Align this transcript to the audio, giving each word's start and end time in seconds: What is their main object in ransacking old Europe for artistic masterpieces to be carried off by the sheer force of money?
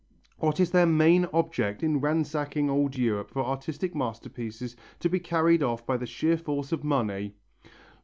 What 0.39 0.59
is 0.59 0.71
their 0.71 0.87
main 0.87 1.27
object 1.31 1.83
in 1.83 1.99
ransacking 2.01 2.71
old 2.71 2.97
Europe 2.97 3.29
for 3.29 3.45
artistic 3.45 3.93
masterpieces 3.93 4.75
to 4.99 5.09
be 5.09 5.19
carried 5.19 5.61
off 5.61 5.85
by 5.85 5.95
the 5.97 6.07
sheer 6.07 6.39
force 6.39 6.71
of 6.71 6.83
money? 6.83 7.35